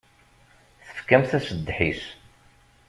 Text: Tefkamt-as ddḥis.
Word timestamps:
Tefkamt-as 0.87 1.47
ddḥis. 1.57 2.01